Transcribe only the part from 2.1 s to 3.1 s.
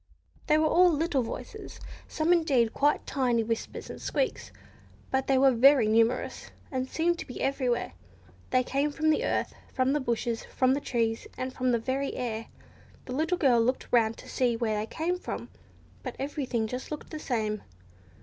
indeed quite